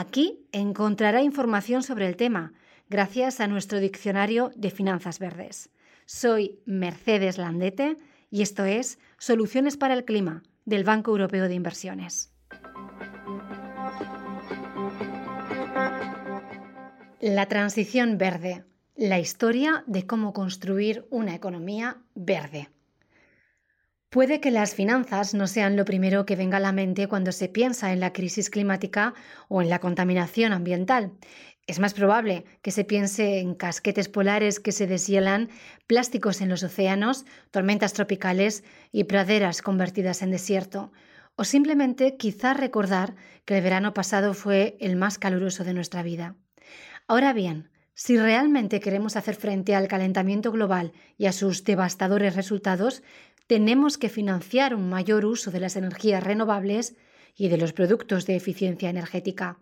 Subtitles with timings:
[0.00, 2.54] Aquí encontrará información sobre el tema,
[2.88, 5.68] gracias a nuestro diccionario de finanzas verdes.
[6.06, 7.98] Soy Mercedes Landete
[8.30, 12.32] y esto es Soluciones para el Clima del Banco Europeo de Inversiones.
[17.20, 18.64] La transición verde,
[18.96, 22.70] la historia de cómo construir una economía verde.
[24.10, 27.48] Puede que las finanzas no sean lo primero que venga a la mente cuando se
[27.48, 29.14] piensa en la crisis climática
[29.46, 31.12] o en la contaminación ambiental.
[31.68, 35.48] Es más probable que se piense en casquetes polares que se deshielan,
[35.86, 40.90] plásticos en los océanos, tormentas tropicales y praderas convertidas en desierto.
[41.36, 46.34] O simplemente quizá recordar que el verano pasado fue el más caluroso de nuestra vida.
[47.06, 53.02] Ahora bien, si realmente queremos hacer frente al calentamiento global y a sus devastadores resultados,
[53.50, 56.94] tenemos que financiar un mayor uso de las energías renovables
[57.34, 59.58] y de los productos de eficiencia energética.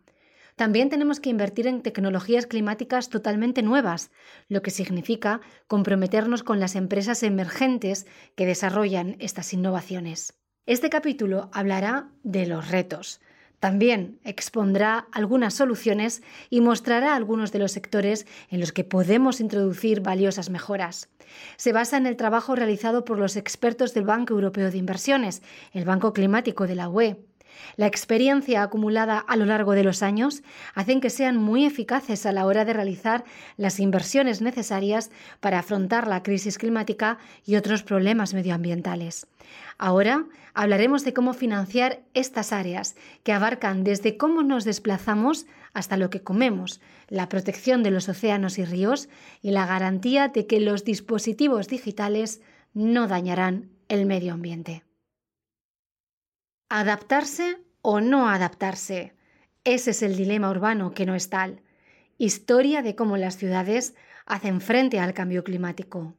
[0.56, 4.10] También tenemos que invertir en tecnologías climáticas totalmente nuevas,
[4.46, 10.34] lo que significa comprometernos con las empresas emergentes que desarrollan estas innovaciones.
[10.66, 13.22] Este capítulo hablará de los retos,
[13.60, 20.00] también expondrá algunas soluciones y mostrará algunos de los sectores en los que podemos introducir
[20.00, 21.08] valiosas mejoras.
[21.56, 25.42] Se basa en el trabajo realizado por los expertos del Banco Europeo de Inversiones,
[25.72, 27.16] el Banco Climático de la UE,
[27.76, 30.42] la experiencia acumulada a lo largo de los años
[30.74, 33.24] hacen que sean muy eficaces a la hora de realizar
[33.56, 35.10] las inversiones necesarias
[35.40, 39.26] para afrontar la crisis climática y otros problemas medioambientales.
[39.78, 46.10] Ahora hablaremos de cómo financiar estas áreas que abarcan desde cómo nos desplazamos hasta lo
[46.10, 49.08] que comemos, la protección de los océanos y ríos
[49.40, 52.40] y la garantía de que los dispositivos digitales
[52.74, 54.87] no dañarán el medio ambiente.
[56.70, 59.14] ¿Adaptarse o no adaptarse?
[59.64, 61.62] Ese es el dilema urbano que no es tal.
[62.18, 63.94] Historia de cómo las ciudades
[64.26, 66.14] hacen frente al cambio climático.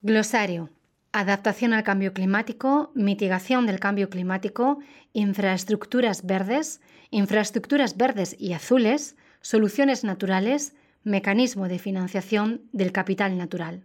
[0.00, 0.70] Glosario.
[1.12, 4.78] Adaptación al cambio climático, mitigación del cambio climático,
[5.12, 6.80] infraestructuras verdes,
[7.10, 10.74] infraestructuras verdes y azules, soluciones naturales,
[11.04, 13.84] mecanismo de financiación del capital natural.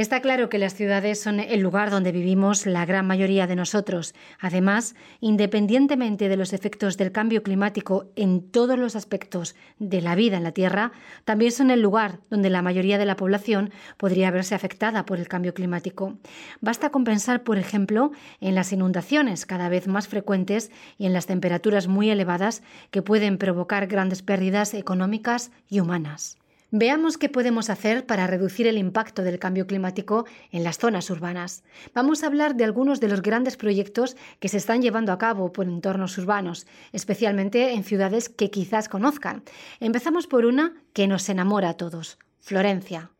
[0.00, 4.14] Está claro que las ciudades son el lugar donde vivimos la gran mayoría de nosotros.
[4.38, 10.38] Además, independientemente de los efectos del cambio climático en todos los aspectos de la vida
[10.38, 10.92] en la Tierra,
[11.26, 15.28] también son el lugar donde la mayoría de la población podría verse afectada por el
[15.28, 16.16] cambio climático.
[16.62, 18.10] Basta con pensar, por ejemplo,
[18.40, 23.36] en las inundaciones cada vez más frecuentes y en las temperaturas muy elevadas que pueden
[23.36, 26.39] provocar grandes pérdidas económicas y humanas.
[26.72, 31.64] Veamos qué podemos hacer para reducir el impacto del cambio climático en las zonas urbanas.
[31.94, 35.52] Vamos a hablar de algunos de los grandes proyectos que se están llevando a cabo
[35.52, 39.42] por entornos urbanos, especialmente en ciudades que quizás conozcan.
[39.80, 43.10] Empezamos por una que nos enamora a todos, Florencia.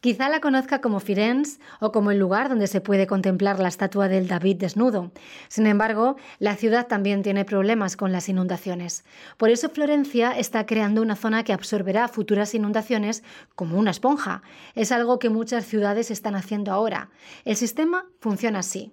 [0.00, 4.08] Quizá la conozca como Firenze o como el lugar donde se puede contemplar la estatua
[4.08, 5.10] del David desnudo.
[5.48, 9.04] Sin embargo, la ciudad también tiene problemas con las inundaciones.
[9.36, 13.22] Por eso Florencia está creando una zona que absorberá futuras inundaciones
[13.54, 14.42] como una esponja.
[14.74, 17.10] Es algo que muchas ciudades están haciendo ahora.
[17.44, 18.92] El sistema funciona así.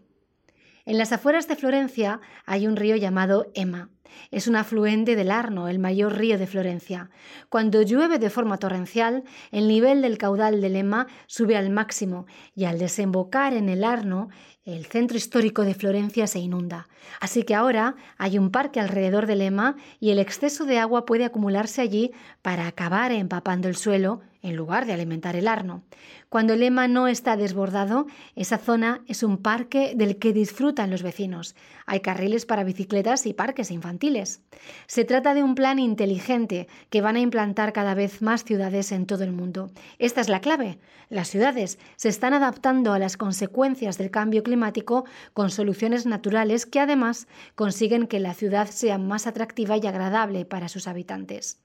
[0.86, 3.90] En las afueras de Florencia hay un río llamado Ema.
[4.32, 7.10] Es un afluente del Arno, el mayor río de Florencia.
[7.50, 12.26] Cuando llueve de forma torrencial, el nivel del caudal del Ema sube al máximo
[12.56, 14.30] y al desembocar en el Arno,
[14.66, 16.88] el centro histórico de Florencia se inunda.
[17.20, 21.26] Así que ahora hay un parque alrededor del Ema y el exceso de agua puede
[21.26, 22.12] acumularse allí
[22.42, 25.84] para acabar empapando el suelo en lugar de alimentar el Arno.
[26.30, 28.06] Cuando el Ema no está desbordado,
[28.36, 31.56] esa zona es un parque del que disfrutan los vecinos.
[31.86, 34.42] Hay carriles para bicicletas y parques infantiles.
[34.88, 39.08] Se trata de un plan inteligente que van a implantar cada vez más ciudades en
[39.08, 39.72] todo el mundo.
[40.00, 40.78] Esta es la clave.
[41.10, 46.68] Las ciudades se están adaptando a las consecuencias del cambio climático climático con soluciones naturales
[46.68, 51.60] que además consiguen que la ciudad sea más atractiva y agradable para sus habitantes.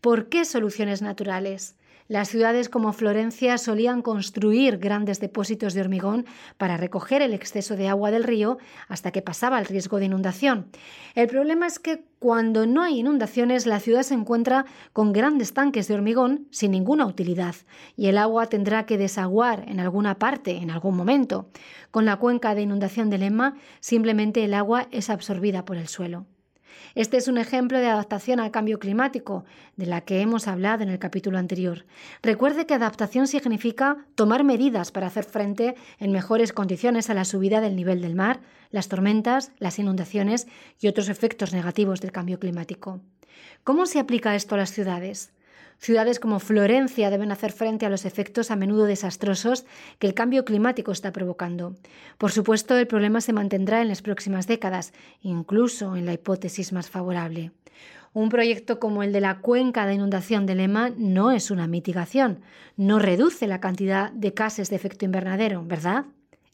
[0.00, 1.76] ¿Por qué soluciones naturales?
[2.10, 6.26] Las ciudades como Florencia solían construir grandes depósitos de hormigón
[6.58, 8.58] para recoger el exceso de agua del río
[8.88, 10.66] hasta que pasaba el riesgo de inundación.
[11.14, 15.86] El problema es que cuando no hay inundaciones, la ciudad se encuentra con grandes tanques
[15.86, 17.54] de hormigón sin ninguna utilidad
[17.94, 21.48] y el agua tendrá que desaguar en alguna parte en algún momento.
[21.92, 26.26] Con la cuenca de inundación del Emma, simplemente el agua es absorbida por el suelo.
[26.94, 29.44] Este es un ejemplo de adaptación al cambio climático,
[29.76, 31.84] de la que hemos hablado en el capítulo anterior.
[32.22, 37.60] Recuerde que adaptación significa tomar medidas para hacer frente en mejores condiciones a la subida
[37.60, 38.40] del nivel del mar,
[38.70, 40.46] las tormentas, las inundaciones
[40.80, 43.00] y otros efectos negativos del cambio climático.
[43.64, 45.32] ¿Cómo se aplica esto a las ciudades?
[45.82, 49.64] Ciudades como Florencia deben hacer frente a los efectos a menudo desastrosos
[49.98, 51.74] que el cambio climático está provocando.
[52.18, 54.92] Por supuesto, el problema se mantendrá en las próximas décadas,
[55.22, 57.52] incluso en la hipótesis más favorable.
[58.12, 62.42] Un proyecto como el de la cuenca de inundación de Lema no es una mitigación,
[62.76, 66.04] no reduce la cantidad de gases de efecto invernadero, ¿verdad?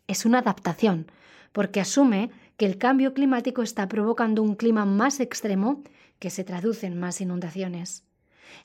[0.07, 1.11] Es una adaptación,
[1.51, 5.83] porque asume que el cambio climático está provocando un clima más extremo
[6.21, 8.05] que se traduce en más inundaciones.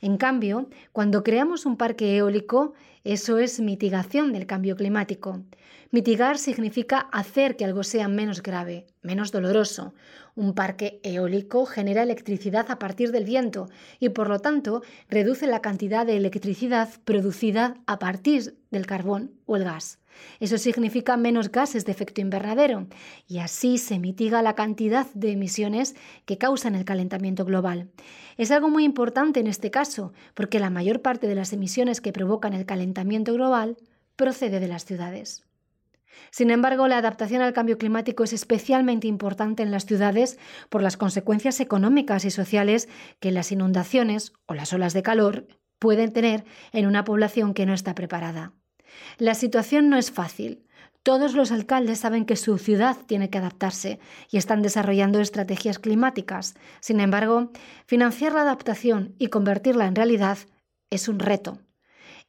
[0.01, 2.73] En cambio, cuando creamos un parque eólico,
[3.03, 5.41] eso es mitigación del cambio climático.
[5.93, 9.93] Mitigar significa hacer que algo sea menos grave, menos doloroso.
[10.35, 13.67] Un parque eólico genera electricidad a partir del viento
[13.99, 19.57] y por lo tanto reduce la cantidad de electricidad producida a partir del carbón o
[19.57, 19.99] el gas.
[20.39, 22.87] Eso significa menos gases de efecto invernadero
[23.27, 27.89] y así se mitiga la cantidad de emisiones que causan el calentamiento global.
[28.37, 32.13] Es algo muy importante en este caso porque la mayor parte de las emisiones que
[32.13, 33.75] provocan el calentamiento global
[34.15, 35.43] procede de las ciudades.
[36.31, 40.97] Sin embargo, la adaptación al cambio climático es especialmente importante en las ciudades por las
[40.97, 45.47] consecuencias económicas y sociales que las inundaciones o las olas de calor
[45.79, 48.53] pueden tener en una población que no está preparada.
[49.17, 50.65] La situación no es fácil.
[51.03, 53.99] Todos los alcaldes saben que su ciudad tiene que adaptarse
[54.29, 56.53] y están desarrollando estrategias climáticas.
[56.79, 57.51] Sin embargo,
[57.87, 60.37] financiar la adaptación y convertirla en realidad
[60.91, 61.57] es un reto.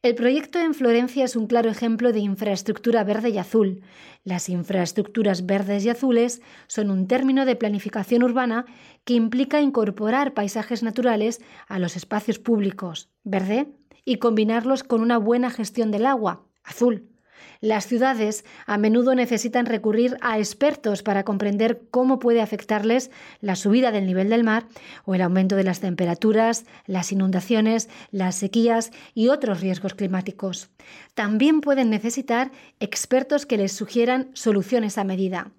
[0.03, 3.83] El proyecto en Florencia es un claro ejemplo de infraestructura verde y azul.
[4.25, 8.65] Las infraestructuras verdes y azules son un término de planificación urbana
[9.05, 11.39] que implica incorporar paisajes naturales
[11.69, 13.69] a los espacios públicos, verde,
[14.03, 17.12] y combinarlos con una buena gestión del agua, azul.
[17.61, 23.11] Las ciudades a menudo necesitan recurrir a expertos para comprender cómo puede afectarles
[23.41, 24.65] la subida del nivel del mar
[25.05, 30.69] o el aumento de las temperaturas, las inundaciones, las sequías y otros riesgos climáticos.
[31.13, 35.51] También pueden necesitar expertos que les sugieran soluciones a medida.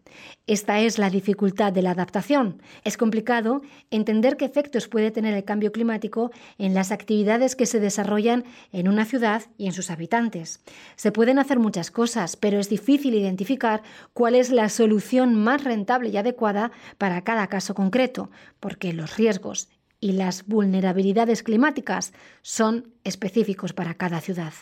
[0.47, 2.63] Esta es la dificultad de la adaptación.
[2.85, 7.81] Es complicado entender qué efectos puede tener el cambio climático en las actividades que se
[7.81, 10.61] desarrollan en una ciudad y en sus habitantes.
[10.97, 13.83] Se pueden hacer muchas cosas, pero es difícil identificar
[14.13, 18.31] cuál es la solución más rentable y adecuada para cada caso concreto,
[18.61, 19.69] porque los riesgos
[19.99, 22.13] y las vulnerabilidades climáticas
[22.43, 24.53] son específicos para cada ciudad.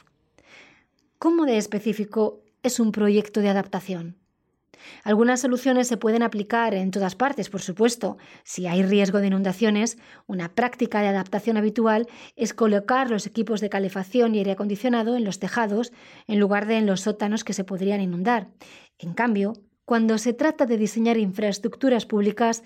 [1.19, 4.17] ¿Cómo de específico es un proyecto de adaptación?
[5.05, 8.17] Algunas soluciones se pueden aplicar en todas partes, por supuesto.
[8.45, 13.69] Si hay riesgo de inundaciones, una práctica de adaptación habitual es colocar los equipos de
[13.69, 15.93] calefacción y aire acondicionado en los tejados
[16.27, 18.49] en lugar de en los sótanos que se podrían inundar.
[18.99, 19.55] En cambio,
[19.85, 22.63] cuando se trata de diseñar infraestructuras públicas,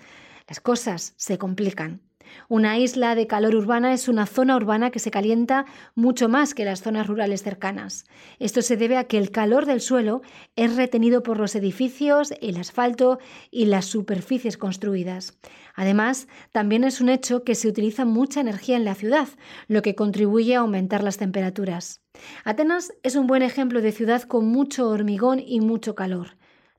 [0.47, 2.06] las cosas se complican.
[2.49, 5.65] Una isla de calor urbana es una zona urbana que se calienta
[5.95, 8.05] mucho más que las zonas rurales cercanas.
[8.39, 10.21] Esto se debe a que el calor del suelo
[10.55, 13.19] es retenido por los edificios, el asfalto
[13.51, 15.37] y las superficies construidas.
[15.75, 19.27] Además, también es un hecho que se utiliza mucha energía en la ciudad,
[19.67, 22.01] lo que contribuye a aumentar las temperaturas.
[22.43, 26.36] Atenas es un buen ejemplo de ciudad con mucho hormigón y mucho calor.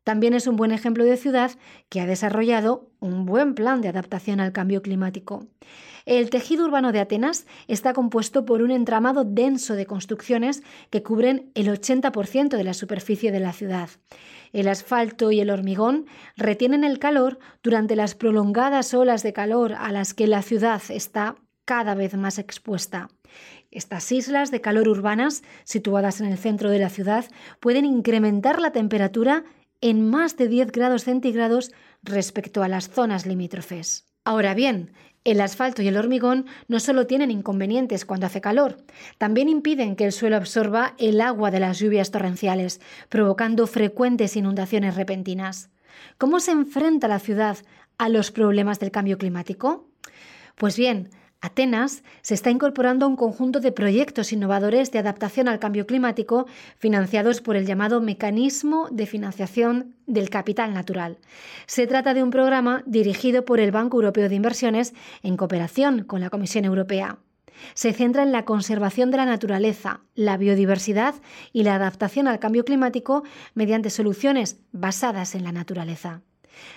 [0.09, 1.51] También es un buen ejemplo de ciudad
[1.91, 5.47] que ha desarrollado un buen plan de adaptación al cambio climático.
[6.07, 11.51] El tejido urbano de Atenas está compuesto por un entramado denso de construcciones que cubren
[11.55, 13.91] el 80% de la superficie de la ciudad.
[14.55, 16.07] El asfalto y el hormigón
[16.39, 21.37] retienen el calor durante las prolongadas olas de calor a las que la ciudad está
[21.67, 23.11] cada vez más expuesta.
[23.71, 27.27] Estas islas de calor urbanas, situadas en el centro de la ciudad,
[27.61, 29.45] pueden incrementar la temperatura
[29.81, 34.07] en más de 10 grados centígrados respecto a las zonas limítrofes.
[34.25, 34.93] Ahora bien,
[35.25, 38.79] el asfalto y el hormigón no solo tienen inconvenientes cuando hace calor,
[39.19, 44.97] también impiden que el suelo absorba el agua de las lluvias torrenciales, provocando frecuentes inundaciones
[44.97, 45.71] repentinas.
[46.19, 47.59] ¿Cómo se enfrenta la ciudad
[47.99, 49.89] a los problemas del cambio climático?
[50.57, 55.61] Pues bien, Atenas se está incorporando a un conjunto de proyectos innovadores de adaptación al
[55.61, 56.47] cambio climático
[56.79, 61.19] financiados por el llamado Mecanismo de Financiación del Capital Natural.
[61.67, 66.21] Se trata de un programa dirigido por el Banco Europeo de Inversiones en cooperación con
[66.21, 67.19] la Comisión Europea.
[67.75, 71.15] Se centra en la conservación de la naturaleza, la biodiversidad
[71.53, 73.23] y la adaptación al cambio climático
[73.55, 76.23] mediante soluciones basadas en la naturaleza.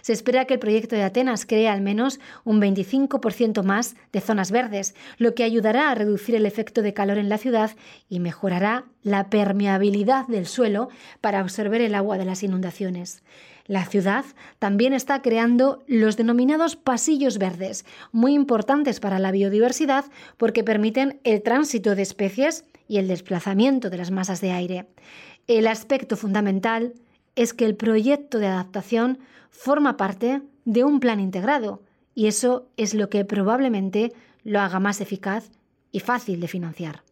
[0.01, 4.51] Se espera que el proyecto de Atenas cree al menos un 25% más de zonas
[4.51, 7.71] verdes, lo que ayudará a reducir el efecto de calor en la ciudad
[8.09, 10.89] y mejorará la permeabilidad del suelo
[11.21, 13.23] para absorber el agua de las inundaciones.
[13.67, 14.25] La ciudad
[14.59, 20.05] también está creando los denominados pasillos verdes, muy importantes para la biodiversidad
[20.37, 24.87] porque permiten el tránsito de especies y el desplazamiento de las masas de aire.
[25.47, 26.93] El aspecto fundamental
[27.35, 29.19] es que el proyecto de adaptación
[29.50, 31.81] forma parte de un plan integrado
[32.13, 35.50] y eso es lo que probablemente lo haga más eficaz
[35.91, 37.03] y fácil de financiar.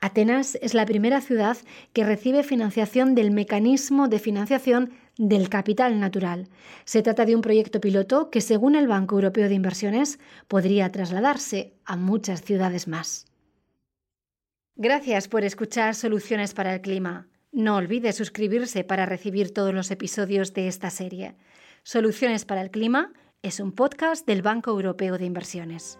[0.00, 1.56] Atenas es la primera ciudad
[1.92, 6.48] que recibe financiación del mecanismo de financiación del capital natural.
[6.84, 11.72] Se trata de un proyecto piloto que, según el Banco Europeo de Inversiones, podría trasladarse
[11.84, 13.26] a muchas ciudades más.
[14.76, 17.26] Gracias por escuchar Soluciones para el Clima.
[17.56, 21.36] No olvide suscribirse para recibir todos los episodios de esta serie.
[21.84, 25.98] Soluciones para el Clima es un podcast del Banco Europeo de Inversiones.